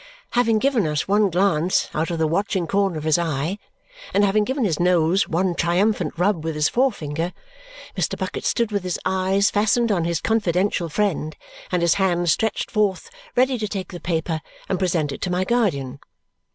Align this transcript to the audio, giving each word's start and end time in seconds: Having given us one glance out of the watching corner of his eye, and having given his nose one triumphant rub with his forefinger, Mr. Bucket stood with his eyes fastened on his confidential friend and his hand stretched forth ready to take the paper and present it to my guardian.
Having 0.31 0.57
given 0.57 0.87
us 0.87 1.07
one 1.07 1.29
glance 1.29 1.87
out 1.93 2.09
of 2.09 2.17
the 2.17 2.25
watching 2.25 2.65
corner 2.65 2.97
of 2.97 3.03
his 3.03 3.19
eye, 3.19 3.59
and 4.15 4.25
having 4.25 4.43
given 4.43 4.63
his 4.63 4.79
nose 4.79 5.27
one 5.27 5.53
triumphant 5.53 6.15
rub 6.17 6.43
with 6.43 6.55
his 6.55 6.67
forefinger, 6.69 7.31
Mr. 7.95 8.17
Bucket 8.17 8.43
stood 8.43 8.71
with 8.71 8.81
his 8.81 8.97
eyes 9.05 9.51
fastened 9.51 9.91
on 9.91 10.05
his 10.05 10.19
confidential 10.19 10.89
friend 10.89 11.35
and 11.71 11.83
his 11.83 11.93
hand 12.01 12.31
stretched 12.31 12.71
forth 12.71 13.11
ready 13.35 13.59
to 13.59 13.67
take 13.67 13.91
the 13.91 13.99
paper 13.99 14.41
and 14.67 14.79
present 14.79 15.11
it 15.11 15.21
to 15.21 15.29
my 15.29 15.43
guardian. 15.43 15.99